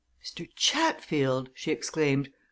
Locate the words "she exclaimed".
1.53-2.29